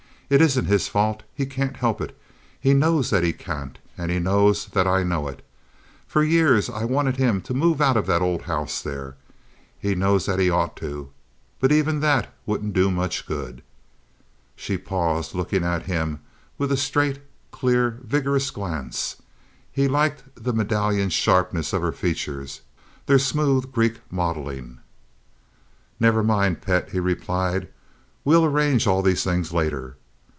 [0.33, 1.23] "It isn't his fault.
[1.35, 2.17] He can't help it.
[2.57, 3.77] He knows that he can't.
[3.97, 5.45] And he knows that I know it.
[6.07, 9.17] For years I wanted him to move out of that old house there.
[9.77, 11.09] He knows that he ought to.
[11.59, 13.61] But even that wouldn't do much good."
[14.55, 16.21] She paused, looking at him
[16.57, 17.19] with a straight,
[17.51, 19.21] clear, vigorous glance.
[19.69, 24.79] He liked the medallion sharpness of her features—their smooth, Greek modeling.
[25.99, 27.67] "Never mind, pet," he replied.
[28.23, 29.97] "We will arrange all these things later.